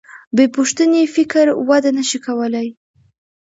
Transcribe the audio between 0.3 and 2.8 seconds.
بېپوښتنې فکر وده نهشي کولی.